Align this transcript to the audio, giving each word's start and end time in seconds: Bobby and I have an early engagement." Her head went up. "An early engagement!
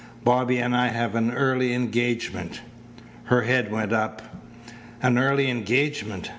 Bobby 0.23 0.57
and 0.57 0.75
I 0.75 0.87
have 0.87 1.13
an 1.13 1.29
early 1.31 1.73
engagement." 1.75 2.61
Her 3.25 3.43
head 3.43 3.71
went 3.71 3.93
up. 3.93 4.23
"An 4.99 5.19
early 5.19 5.47
engagement! 5.47 6.29